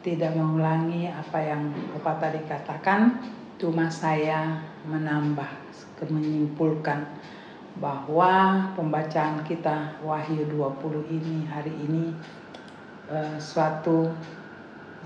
tidak 0.00 0.32
mengulangi 0.32 1.12
apa 1.12 1.36
yang 1.36 1.68
Bapak 1.92 2.16
tadi 2.16 2.40
katakan 2.48 3.20
cuma 3.60 3.92
saya 3.92 4.64
menambah 4.88 5.46
menyimpulkan 6.08 7.04
bahwa 7.76 8.72
pembacaan 8.72 9.44
kita 9.44 10.00
Wahyu 10.00 10.48
20 10.48 11.12
ini 11.12 11.44
hari 11.44 11.76
ini 11.76 12.16
uh, 13.12 13.36
suatu 13.36 14.08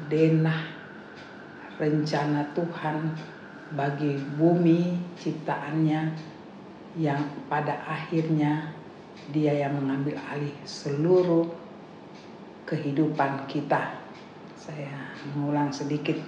denah 0.07 0.71
rencana 1.83 2.47
Tuhan 2.55 3.11
bagi 3.75 4.23
bumi 4.39 4.95
ciptaannya 5.19 6.36
yang 6.97 7.21
pada 7.53 7.77
akhirnya 7.85 8.73
dia 9.29 9.53
yang 9.53 9.77
mengambil 9.77 10.17
alih 10.33 10.53
seluruh 10.65 11.45
kehidupan 12.65 13.45
kita. 13.47 14.01
Saya 14.57 15.15
mengulang 15.31 15.71
sedikit, 15.71 16.19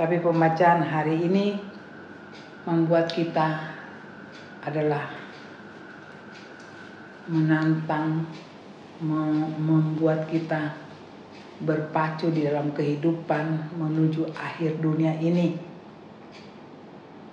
tapi 0.00 0.22
pembacaan 0.22 0.80
hari 0.80 1.20
ini 1.26 1.58
membuat 2.64 3.12
kita 3.12 3.76
adalah 4.64 5.12
menantang 7.28 8.24
membuat 9.60 10.24
kita 10.30 10.72
berpacu 11.60 12.32
di 12.32 12.46
dalam 12.46 12.72
kehidupan 12.72 13.76
menuju 13.76 14.32
akhir 14.32 14.80
dunia 14.80 15.14
ini. 15.20 15.54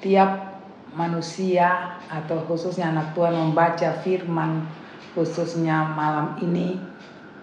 Tiap 0.02 0.51
manusia 0.92 1.96
atau 2.12 2.44
khususnya 2.44 2.92
anak 2.92 3.16
Tuhan 3.16 3.32
membaca 3.32 3.90
firman 4.04 4.68
khususnya 5.16 5.92
malam 5.96 6.36
ini 6.44 6.80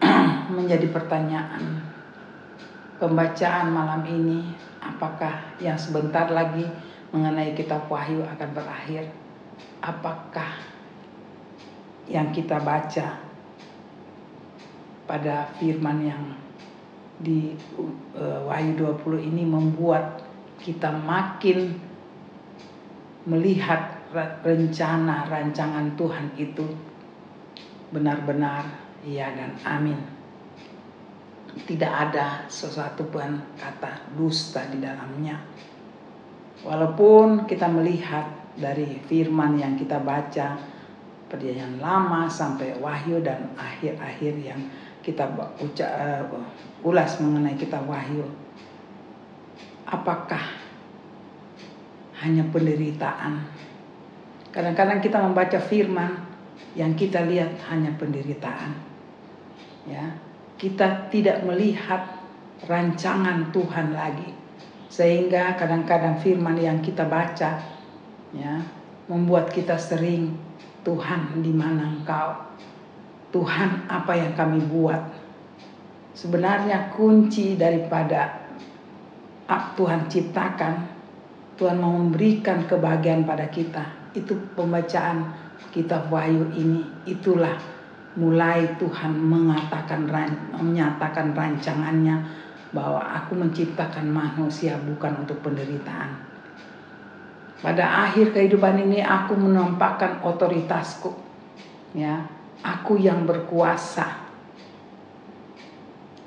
menjadi 0.57 0.89
pertanyaan. 0.93 1.85
Pembacaan 2.99 3.71
malam 3.71 4.03
ini 4.11 4.43
apakah 4.83 5.55
yang 5.63 5.79
sebentar 5.79 6.27
lagi 6.35 6.67
mengenai 7.15 7.55
kitab 7.55 7.87
Wahyu 7.87 8.27
akan 8.27 8.49
berakhir? 8.53 9.07
Apakah 9.79 10.59
yang 12.11 12.35
kita 12.35 12.59
baca 12.59 13.23
pada 15.07 15.49
firman 15.57 15.99
yang 16.05 16.23
di 17.23 17.55
uh, 18.19 18.51
Wahyu 18.51 18.75
20 18.77 19.31
ini 19.31 19.47
membuat 19.47 20.23
kita 20.59 20.91
makin 20.91 21.88
melihat 23.29 24.09
rencana 24.41 25.29
rancangan 25.29 25.93
Tuhan 26.01 26.33
itu 26.41 26.65
benar-benar 27.93 28.65
iya 29.05 29.37
dan 29.37 29.53
amin. 29.69 30.01
Tidak 31.59 31.93
ada 31.93 32.49
sesuatu 32.49 33.05
pun 33.13 33.37
kata 33.61 34.17
dusta 34.17 34.65
di 34.73 34.81
dalamnya. 34.81 35.37
Walaupun 36.65 37.45
kita 37.45 37.69
melihat 37.69 38.27
dari 38.59 38.99
firman 39.07 39.61
yang 39.61 39.79
kita 39.79 40.01
baca 40.03 40.59
perjanjian 41.29 41.79
lama 41.79 42.27
sampai 42.27 42.75
wahyu 42.81 43.21
dan 43.21 43.53
akhir-akhir 43.55 44.35
yang 44.41 44.61
kita 45.05 45.29
uca, 45.61 45.87
uh, 45.87 46.25
ulas 46.83 47.21
mengenai 47.23 47.55
kitab 47.55 47.87
wahyu. 47.87 48.27
Apakah 49.89 50.58
hanya 52.19 52.45
penderitaan? 52.51 53.47
Kadang-kadang 54.51 54.99
kita 54.99 55.23
membaca 55.23 55.59
firman 55.63 56.19
yang 56.75 56.95
kita 56.99 57.23
lihat 57.27 57.59
hanya 57.71 57.95
penderitaan. 57.95 58.75
Ya, 59.89 60.19
kita 60.59 61.09
tidak 61.09 61.47
melihat 61.47 62.19
rancangan 62.67 63.55
Tuhan 63.55 63.95
lagi. 63.95 64.35
Sehingga 64.89 65.55
kadang-kadang 65.55 66.19
firman 66.19 66.57
yang 66.59 66.81
kita 66.81 67.05
baca 67.07 67.61
ya 68.33 68.55
membuat 69.07 69.53
kita 69.53 69.77
sering 69.77 70.35
Tuhan 70.83 71.45
di 71.45 71.53
mana 71.53 71.87
engkau? 71.87 72.49
Tuhan 73.29 73.85
apa 73.87 74.13
yang 74.17 74.33
kami 74.33 74.65
buat? 74.67 75.01
Sebenarnya 76.17 76.91
kunci 76.91 77.55
daripada 77.55 78.49
Tuhan 79.49 80.09
ciptakan, 80.09 80.98
Tuhan 81.59 81.77
mau 81.77 81.93
memberikan 81.99 82.65
kebahagiaan 82.65 83.27
pada 83.27 83.51
kita. 83.51 83.83
Itu 84.15 84.39
pembacaan 84.55 85.35
kitab 85.75 86.07
Wahyu 86.09 86.55
ini. 86.55 86.87
Itulah 87.05 87.59
mulai 88.15 88.79
Tuhan 88.79 89.19
mengatakan 89.19 90.07
menyatakan 90.55 91.35
rancangannya 91.35 92.17
bahwa 92.71 93.03
aku 93.03 93.35
menciptakan 93.35 94.07
manusia 94.07 94.79
bukan 94.79 95.27
untuk 95.27 95.43
penderitaan 95.43 96.29
pada 97.59 98.07
akhir 98.07 98.31
kehidupan 98.31 98.87
ini 98.87 99.03
aku 99.03 99.35
menampakkan 99.35 100.23
otoritasku. 100.23 101.11
Ya, 101.91 102.31
aku 102.63 103.03
yang 103.03 103.27
berkuasa. 103.27 104.31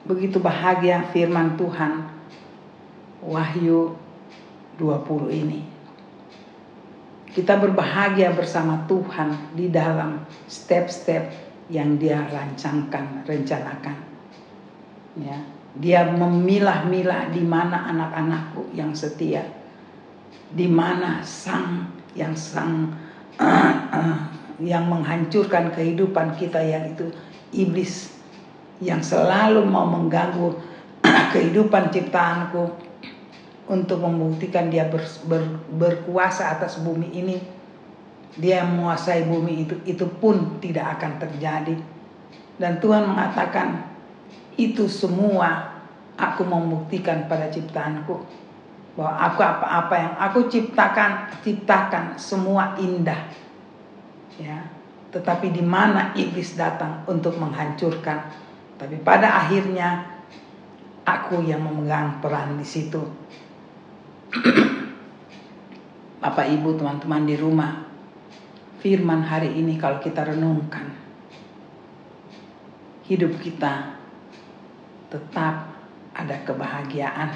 Begitu 0.03 0.41
bahagia 0.41 1.05
firman 1.13 1.55
Tuhan 1.55 2.09
Wahyu 3.21 3.95
20 4.81 5.29
ini. 5.29 5.61
Kita 7.31 7.61
berbahagia 7.61 8.33
bersama 8.33 8.83
Tuhan 8.89 9.53
di 9.53 9.69
dalam 9.69 10.25
step-step 10.49 11.31
yang 11.69 11.95
dia 11.95 12.19
rancangkan, 12.27 13.23
rencanakan. 13.23 13.97
Ya, 15.15 15.37
dia 15.77 16.09
memilah-milah 16.11 17.31
di 17.31 17.45
mana 17.45 17.87
anak-anakku 17.93 18.75
yang 18.75 18.91
setia 18.91 19.61
di 20.51 20.67
mana 20.67 21.23
sang 21.23 21.87
yang 22.11 22.35
sang 22.35 22.91
uh, 23.39 23.75
uh, 23.95 24.17
yang 24.59 24.85
menghancurkan 24.91 25.71
kehidupan 25.71 26.35
kita 26.35 26.59
yaitu 26.59 27.07
iblis 27.55 28.11
yang 28.83 28.99
selalu 28.99 29.63
mau 29.63 29.87
mengganggu 29.87 30.59
kehidupan 31.33 31.89
ciptaanku 31.89 32.90
untuk 33.71 34.03
membuktikan 34.03 34.67
dia 34.67 34.91
ber, 34.91 34.99
ber, 35.31 35.43
berkuasa 35.71 36.51
atas 36.59 36.83
bumi 36.83 37.07
ini 37.15 37.39
dia 38.35 38.63
menguasai 38.63 39.27
bumi 39.27 39.67
itu 39.67 39.75
itu 39.83 40.05
pun 40.19 40.59
tidak 40.63 40.99
akan 40.99 41.19
terjadi. 41.19 41.75
Dan 42.55 42.79
Tuhan 42.79 43.07
mengatakan 43.07 43.91
itu 44.55 44.87
semua 44.87 45.71
aku 46.15 46.43
membuktikan 46.43 47.27
pada 47.27 47.51
ciptaanku 47.51 48.15
bahwa 48.95 49.13
aku 49.15 49.39
apa-apa 49.39 49.95
yang 49.95 50.13
aku 50.19 50.39
ciptakan 50.51 51.31
ciptakan 51.43 52.15
semua 52.19 52.75
indah. 52.79 53.19
Ya. 54.39 54.67
Tetapi 55.11 55.51
di 55.51 55.63
mana 55.63 56.15
iblis 56.15 56.55
datang 56.55 57.03
untuk 57.07 57.35
menghancurkan. 57.35 58.31
Tapi 58.79 58.95
pada 59.03 59.43
akhirnya 59.43 60.07
aku 61.03 61.43
yang 61.43 61.67
memegang 61.67 62.23
peran 62.23 62.55
di 62.55 62.63
situ. 62.63 63.03
Bapak 66.23 66.47
Ibu 66.47 66.79
teman-teman 66.79 67.27
di 67.27 67.35
rumah 67.35 67.83
firman 68.79 69.27
hari 69.27 69.59
ini 69.59 69.75
kalau 69.75 69.99
kita 69.99 70.23
renungkan 70.23 70.87
hidup 73.03 73.35
kita 73.43 73.99
tetap 75.11 75.75
ada 76.15 76.35
kebahagiaan. 76.47 77.35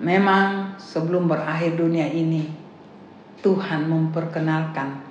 Memang 0.00 0.80
sebelum 0.80 1.28
berakhir 1.28 1.76
dunia 1.76 2.08
ini 2.08 2.48
Tuhan 3.44 3.92
memperkenalkan 3.92 5.04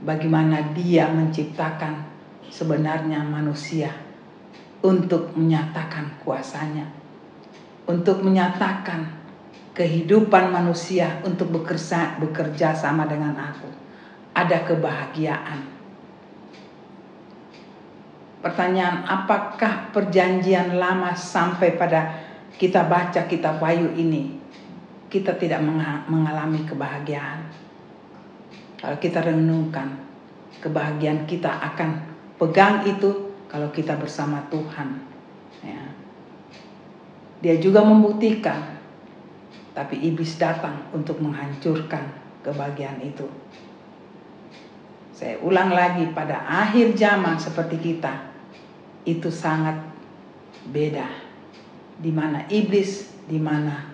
bagaimana 0.00 0.72
Dia 0.72 1.12
menciptakan 1.12 2.08
sebenarnya 2.48 3.20
manusia 3.20 3.92
untuk 4.80 5.36
menyatakan 5.36 6.16
kuasanya, 6.24 6.88
untuk 7.84 8.24
menyatakan 8.24 9.21
kehidupan 9.72 10.52
manusia 10.52 11.20
untuk 11.24 11.48
bekerja 11.48 12.20
bekerja 12.20 12.76
sama 12.76 13.08
dengan 13.08 13.32
aku. 13.36 13.68
Ada 14.32 14.64
kebahagiaan. 14.64 15.60
Pertanyaan, 18.42 19.06
apakah 19.06 19.94
perjanjian 19.94 20.76
lama 20.76 21.14
sampai 21.14 21.78
pada 21.78 22.20
kita 22.58 22.84
baca 22.90 23.24
kitab 23.30 23.62
Wahyu 23.62 23.94
ini 23.94 24.40
kita 25.06 25.36
tidak 25.38 25.62
mengalami 26.10 26.66
kebahagiaan? 26.66 27.48
Kalau 28.82 28.98
kita 28.98 29.22
renungkan, 29.22 29.94
kebahagiaan 30.58 31.22
kita 31.22 31.48
akan 31.48 32.02
pegang 32.34 32.82
itu 32.82 33.30
kalau 33.46 33.70
kita 33.70 33.94
bersama 33.94 34.42
Tuhan. 34.50 34.88
Ya. 35.62 35.82
Dia 37.38 37.62
juga 37.62 37.86
membuktikan 37.86 38.81
tapi 39.72 39.96
iblis 40.04 40.36
datang 40.36 40.84
untuk 40.92 41.16
menghancurkan 41.20 42.12
kebahagiaan 42.44 43.00
itu. 43.00 43.24
Saya 45.16 45.40
ulang 45.40 45.72
lagi 45.72 46.12
pada 46.12 46.44
akhir 46.44 46.92
zaman 46.98 47.40
seperti 47.40 47.80
kita 47.80 48.32
itu 49.08 49.32
sangat 49.32 49.80
beda. 50.68 51.08
Di 52.02 52.10
mana 52.12 52.44
iblis, 52.52 53.08
di 53.24 53.38
mana 53.38 53.92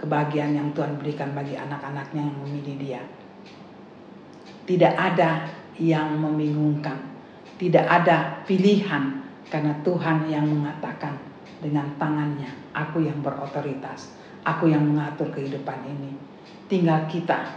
kebahagiaan 0.00 0.56
yang 0.56 0.68
Tuhan 0.72 0.96
berikan 0.96 1.36
bagi 1.36 1.58
anak-anaknya 1.58 2.22
yang 2.24 2.38
memilih 2.46 2.76
dia. 2.80 3.02
Tidak 4.64 4.94
ada 4.96 5.44
yang 5.76 6.16
membingungkan, 6.16 6.96
tidak 7.60 7.84
ada 7.84 8.40
pilihan 8.48 9.20
karena 9.52 9.76
Tuhan 9.84 10.30
yang 10.30 10.46
mengatakan 10.48 11.20
dengan 11.60 11.90
tangannya, 12.00 12.48
aku 12.72 13.04
yang 13.04 13.20
berotoritas 13.20 14.23
Aku 14.44 14.68
yang 14.68 14.84
mengatur 14.84 15.32
kehidupan 15.32 15.88
ini. 15.88 16.12
Tinggal 16.68 17.08
kita 17.08 17.48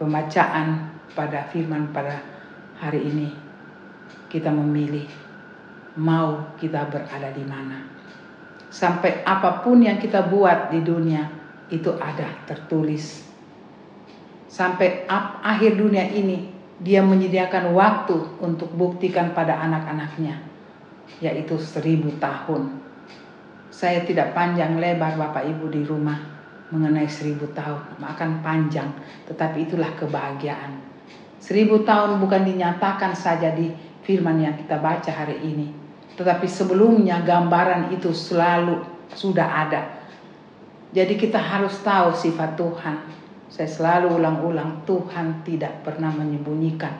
pembacaan 0.00 0.96
pada 1.12 1.48
firman 1.52 1.92
pada 1.92 2.20
hari 2.80 3.04
ini 3.04 3.28
kita 4.28 4.52
memilih 4.52 5.08
mau 5.98 6.54
kita 6.60 6.88
berada 6.88 7.32
di 7.32 7.44
mana. 7.44 7.84
Sampai 8.68 9.24
apa 9.24 9.64
pun 9.64 9.80
yang 9.80 9.96
kita 9.96 10.28
buat 10.28 10.68
di 10.68 10.84
dunia 10.84 11.24
itu 11.72 11.96
ada 11.96 12.28
tertulis. 12.44 13.24
Sampai 14.48 15.08
akhir 15.08 15.76
dunia 15.76 16.08
ini 16.12 16.52
dia 16.78 17.02
menyediakan 17.02 17.74
waktu 17.74 18.16
untuk 18.38 18.70
buktikan 18.76 19.34
pada 19.34 19.58
anak-anaknya 19.60 20.40
yaitu 21.18 21.58
seribu 21.58 22.14
tahun 22.22 22.78
saya 23.68 24.04
tidak 24.04 24.32
panjang 24.32 24.80
lebar 24.80 25.16
Bapak 25.20 25.44
Ibu 25.44 25.68
di 25.68 25.84
rumah 25.84 26.16
mengenai 26.72 27.08
seribu 27.08 27.48
tahun. 27.52 28.00
Akan 28.00 28.40
panjang, 28.40 28.88
tetapi 29.28 29.68
itulah 29.68 29.92
kebahagiaan. 29.96 30.80
Seribu 31.38 31.84
tahun 31.86 32.18
bukan 32.18 32.44
dinyatakan 32.44 33.14
saja 33.14 33.54
di 33.54 33.72
firman 34.04 34.40
yang 34.40 34.56
kita 34.56 34.80
baca 34.80 35.08
hari 35.12 35.38
ini. 35.44 35.70
Tetapi 36.18 36.48
sebelumnya 36.50 37.22
gambaran 37.22 37.94
itu 37.94 38.10
selalu 38.10 38.82
sudah 39.14 39.46
ada. 39.68 39.82
Jadi 40.90 41.14
kita 41.14 41.38
harus 41.38 41.78
tahu 41.84 42.10
sifat 42.16 42.58
Tuhan. 42.58 42.96
Saya 43.48 43.68
selalu 43.68 44.18
ulang-ulang, 44.20 44.84
Tuhan 44.84 45.44
tidak 45.46 45.84
pernah 45.84 46.12
menyembunyikan 46.12 46.92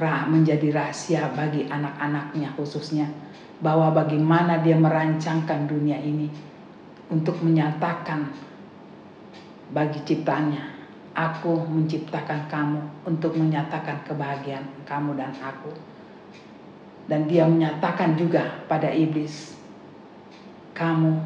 menjadi 0.00 0.72
rahasia 0.72 1.28
bagi 1.36 1.68
anak-anaknya 1.68 2.56
khususnya 2.56 3.04
bahwa 3.62 3.94
bagaimana 3.94 4.58
dia 4.58 4.74
merancangkan 4.74 5.70
dunia 5.70 6.02
ini 6.02 6.26
untuk 7.14 7.38
menyatakan 7.46 8.34
bagi 9.70 10.02
ciptaannya, 10.02 10.64
aku 11.14 11.62
menciptakan 11.70 12.50
kamu 12.50 12.80
untuk 13.06 13.38
menyatakan 13.38 14.02
kebahagiaan 14.04 14.66
kamu 14.84 15.16
dan 15.16 15.32
aku. 15.38 15.72
Dan 17.06 17.30
dia 17.30 17.46
menyatakan 17.46 18.18
juga 18.18 18.62
pada 18.66 18.90
iblis, 18.90 19.54
kamu 20.74 21.22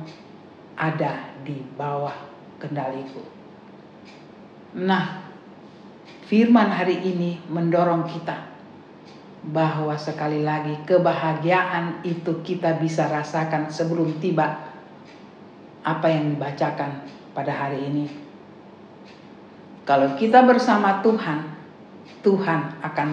ada 0.76 1.32
di 1.40 1.64
bawah 1.74 2.14
kendaliku. 2.60 3.24
Nah, 4.76 5.24
firman 6.28 6.68
hari 6.68 7.00
ini 7.00 7.40
mendorong 7.48 8.04
kita 8.08 8.55
bahwa 9.46 9.94
sekali 9.94 10.42
lagi 10.42 10.74
kebahagiaan 10.82 12.02
itu 12.02 12.42
kita 12.42 12.82
bisa 12.82 13.06
rasakan 13.06 13.70
sebelum 13.70 14.18
tiba 14.18 14.74
apa 15.86 16.06
yang 16.10 16.34
dibacakan 16.34 17.06
pada 17.30 17.54
hari 17.54 17.86
ini. 17.86 18.06
Kalau 19.86 20.18
kita 20.18 20.42
bersama 20.42 20.98
Tuhan, 20.98 21.46
Tuhan 22.26 22.82
akan 22.82 23.08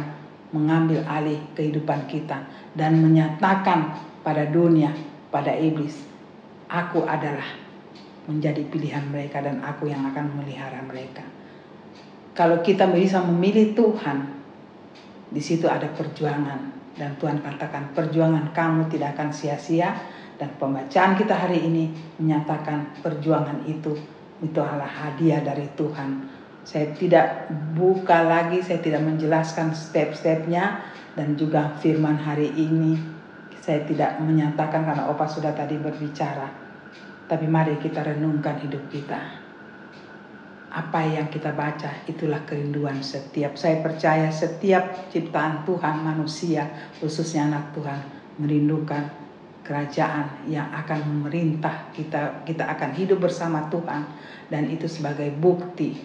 mengambil 0.58 1.06
alih 1.06 1.38
kehidupan 1.54 2.10
kita 2.10 2.50
dan 2.74 2.98
menyatakan 2.98 3.94
pada 4.26 4.50
dunia, 4.50 4.90
pada 5.30 5.54
iblis, 5.54 6.02
aku 6.66 7.06
adalah 7.06 7.62
menjadi 8.26 8.66
pilihan 8.74 9.06
mereka 9.14 9.46
dan 9.46 9.62
aku 9.62 9.86
yang 9.86 10.02
akan 10.10 10.34
memelihara 10.34 10.82
mereka. 10.82 11.22
Kalau 12.34 12.66
kita 12.66 12.90
bisa 12.90 13.22
memilih 13.22 13.78
Tuhan, 13.78 14.43
di 15.34 15.42
situ 15.42 15.66
ada 15.66 15.90
perjuangan 15.90 16.62
dan 16.94 17.18
Tuhan 17.18 17.42
katakan 17.42 17.90
perjuangan 17.98 18.54
kamu 18.54 18.86
tidak 18.94 19.18
akan 19.18 19.34
sia-sia 19.34 19.98
dan 20.38 20.54
pembacaan 20.62 21.18
kita 21.18 21.34
hari 21.34 21.66
ini 21.66 21.90
menyatakan 22.22 23.02
perjuangan 23.02 23.66
itu 23.66 23.98
itu 24.46 24.60
adalah 24.60 24.86
hadiah 24.86 25.42
dari 25.42 25.66
Tuhan. 25.74 26.30
Saya 26.64 26.92
tidak 26.96 27.52
buka 27.76 28.24
lagi, 28.24 28.64
saya 28.64 28.80
tidak 28.80 29.04
menjelaskan 29.04 29.76
step-stepnya 29.76 30.84
dan 31.18 31.36
juga 31.36 31.76
firman 31.80 32.16
hari 32.16 32.52
ini 32.56 32.96
saya 33.64 33.88
tidak 33.88 34.20
menyatakan 34.20 34.84
karena 34.84 35.08
Opa 35.08 35.24
sudah 35.24 35.56
tadi 35.56 35.80
berbicara. 35.80 36.52
Tapi 37.28 37.46
mari 37.48 37.80
kita 37.80 38.04
renungkan 38.04 38.60
hidup 38.60 38.84
kita 38.92 39.43
apa 40.74 41.06
yang 41.06 41.30
kita 41.30 41.54
baca 41.54 42.02
itulah 42.10 42.42
kerinduan 42.50 42.98
setiap 43.06 43.54
saya 43.54 43.78
percaya 43.86 44.34
setiap 44.34 45.14
ciptaan 45.14 45.62
Tuhan 45.70 46.02
manusia 46.02 46.66
khususnya 46.98 47.46
anak 47.46 47.78
Tuhan 47.78 48.00
merindukan 48.42 49.24
kerajaan 49.64 50.50
yang 50.52 50.68
akan 50.76 51.00
memerintah 51.08 51.94
kita 51.96 52.44
kita 52.44 52.68
akan 52.68 52.92
hidup 52.94 53.24
bersama 53.24 53.72
Tuhan. 53.72 54.04
Dan 54.52 54.70
itu 54.70 54.86
sebagai 54.86 55.32
bukti 55.34 55.98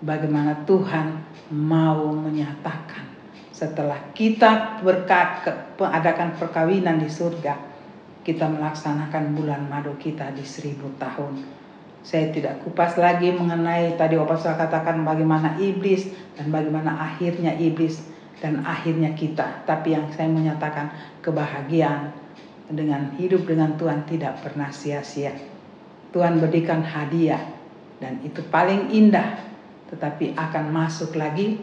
bagaimana 0.00 0.64
Tuhan 0.64 1.20
mau 1.52 2.10
menyatakan 2.10 3.06
setelah 3.54 4.10
kita 4.16 4.82
berkat 4.82 5.46
mengadakan 5.78 6.34
perkawinan 6.34 6.98
di 6.98 7.06
surga 7.06 7.54
kita 8.24 8.50
melaksanakan 8.50 9.36
bulan 9.36 9.68
madu 9.68 9.94
kita 10.00 10.32
di 10.34 10.42
seribu 10.42 10.90
tahun 10.98 11.63
saya 12.04 12.28
tidak 12.28 12.60
kupas 12.60 13.00
lagi 13.00 13.32
mengenai 13.32 13.96
tadi 13.96 14.20
Opa 14.20 14.36
saya 14.36 14.60
katakan 14.60 15.00
bagaimana 15.08 15.56
iblis 15.56 16.12
dan 16.36 16.52
bagaimana 16.52 16.92
akhirnya 17.00 17.56
iblis 17.56 18.04
dan 18.44 18.60
akhirnya 18.60 19.16
kita. 19.16 19.64
Tapi 19.64 19.96
yang 19.96 20.12
saya 20.12 20.28
menyatakan 20.28 20.92
kebahagiaan 21.24 22.12
dengan 22.68 23.16
hidup 23.16 23.48
dengan 23.48 23.80
Tuhan 23.80 24.04
tidak 24.04 24.44
pernah 24.44 24.68
sia-sia. 24.68 25.32
Tuhan 26.12 26.44
berikan 26.44 26.84
hadiah 26.84 27.40
dan 27.98 28.20
itu 28.20 28.44
paling 28.52 28.92
indah. 28.92 29.56
tetapi 29.84 30.34
akan 30.34 30.74
masuk 30.74 31.14
lagi 31.14 31.60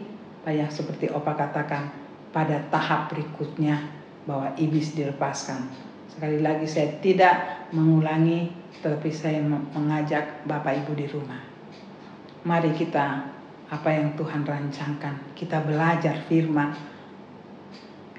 yang 0.48 0.70
seperti 0.72 1.10
Opa 1.12 1.36
katakan 1.36 1.92
pada 2.32 2.64
tahap 2.72 3.12
berikutnya 3.12 3.76
bahwa 4.24 4.56
iblis 4.56 4.96
dilepaskan. 4.96 5.68
Sekali 6.12 6.44
lagi 6.44 6.68
saya 6.68 6.92
tidak 7.00 7.64
mengulangi 7.72 8.52
tetapi 8.84 9.08
saya 9.08 9.40
mengajak 9.48 10.44
Bapak 10.44 10.84
Ibu 10.84 10.92
di 10.92 11.08
rumah. 11.08 11.40
Mari 12.44 12.76
kita 12.76 13.32
apa 13.72 13.88
yang 13.88 14.12
Tuhan 14.12 14.44
rancangkan, 14.44 15.32
kita 15.32 15.64
belajar 15.64 16.20
firman, 16.28 16.76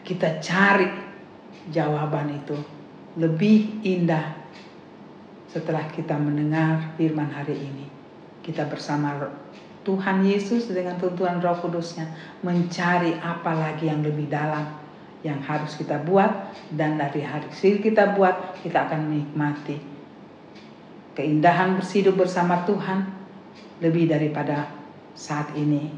kita 0.02 0.42
cari 0.42 0.90
jawaban 1.70 2.34
itu 2.34 2.58
lebih 3.14 3.86
indah 3.86 4.42
setelah 5.46 5.86
kita 5.94 6.18
mendengar 6.18 6.98
firman 6.98 7.30
hari 7.30 7.54
ini. 7.54 7.86
Kita 8.42 8.66
bersama 8.66 9.14
Tuhan 9.86 10.26
Yesus 10.26 10.66
dengan 10.74 10.98
tuntunan 10.98 11.38
Roh 11.38 11.62
Kudusnya 11.62 12.10
mencari 12.42 13.14
apa 13.22 13.54
lagi 13.54 13.86
yang 13.86 14.02
lebih 14.02 14.34
dalam 14.34 14.83
yang 15.24 15.40
harus 15.40 15.80
kita 15.80 16.04
buat 16.04 16.52
dan 16.76 17.00
dari 17.00 17.24
hasil 17.24 17.80
kita 17.80 18.16
buat 18.16 18.60
kita 18.60 18.92
akan 18.92 19.00
menikmati 19.08 19.94
keindahan 21.14 21.78
bersidup 21.78 22.18
bersama 22.18 22.66
Tuhan 22.66 23.06
lebih 23.80 24.10
daripada 24.10 24.70
saat 25.14 25.54
ini 25.54 25.94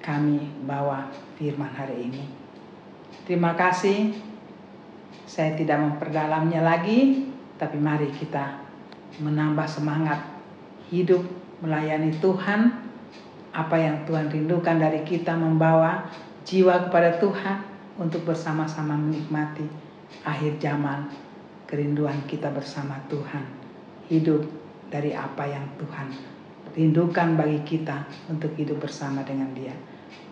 kami 0.00 0.64
bawa 0.64 1.10
firman 1.36 1.70
hari 1.74 2.08
ini. 2.08 2.24
Terima 3.26 3.52
kasih. 3.58 4.14
Saya 5.26 5.54
tidak 5.54 5.78
memperdalamnya 5.78 6.62
lagi, 6.64 7.30
tapi 7.54 7.78
mari 7.78 8.10
kita 8.10 8.58
menambah 9.22 9.66
semangat 9.68 10.18
hidup 10.90 11.22
melayani 11.62 12.16
Tuhan. 12.18 12.90
Apa 13.50 13.76
yang 13.78 14.06
Tuhan 14.06 14.30
rindukan 14.30 14.78
dari 14.78 15.02
kita 15.02 15.34
membawa 15.34 16.06
jiwa 16.46 16.86
kepada 16.86 17.18
Tuhan 17.18 17.58
untuk 17.96 18.22
bersama-sama 18.28 18.94
menikmati 18.94 19.66
akhir 20.22 20.60
zaman 20.62 21.10
kerinduan 21.66 22.22
kita 22.26 22.50
bersama 22.50 22.98
Tuhan. 23.10 23.46
Hidup 24.10 24.42
dari 24.90 25.14
apa 25.14 25.46
yang 25.46 25.66
Tuhan 25.78 26.10
rindukan 26.74 27.34
bagi 27.34 27.62
kita 27.66 28.06
untuk 28.30 28.54
hidup 28.54 28.82
bersama 28.82 29.22
dengan 29.26 29.50
Dia. 29.54 29.74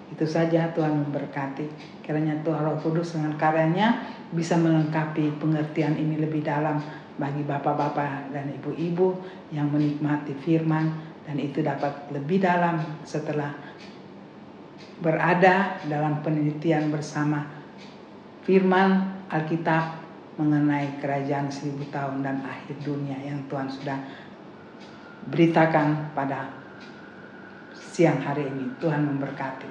Itu 0.08 0.24
saja 0.24 0.72
Tuhan 0.72 1.04
memberkati. 1.04 1.66
Kiranya 2.02 2.40
Tuhan 2.40 2.64
Roh 2.64 2.78
Kudus 2.80 3.14
dengan 3.14 3.36
karyanya 3.36 4.08
bisa 4.32 4.56
melengkapi 4.56 5.36
pengertian 5.36 5.94
ini 5.98 6.16
lebih 6.16 6.42
dalam 6.42 6.80
bagi 7.18 7.42
bapak-bapak 7.42 8.30
dan 8.30 8.46
ibu-ibu 8.54 9.18
yang 9.50 9.68
menikmati 9.74 10.32
firman 10.38 10.94
dan 11.26 11.36
itu 11.36 11.60
dapat 11.60 12.08
lebih 12.14 12.40
dalam 12.40 12.80
setelah 13.04 13.52
berada 14.98 15.78
dalam 15.86 16.20
penelitian 16.26 16.90
bersama 16.90 17.46
firman 18.42 19.18
Alkitab 19.30 20.02
mengenai 20.38 20.98
kerajaan 21.02 21.50
seribu 21.50 21.86
tahun 21.90 22.22
dan 22.22 22.42
akhir 22.46 22.78
dunia 22.82 23.18
yang 23.22 23.42
Tuhan 23.50 23.66
sudah 23.66 23.98
beritakan 25.28 26.14
pada 26.14 26.50
siang 27.74 28.22
hari 28.22 28.46
ini. 28.46 28.78
Tuhan 28.78 29.02
memberkati. 29.02 29.66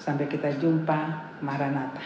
Sampai 0.00 0.24
kita 0.24 0.48
jumpa, 0.56 1.00
Maranatha. 1.44 1.96